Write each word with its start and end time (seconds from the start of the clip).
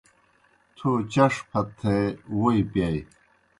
تھو 0.75 0.89
چݜ 1.13 1.33
پھت 1.49 1.67
تھے 1.79 1.95
ووئی 2.35 2.61
پِیائے۔ 2.71 2.99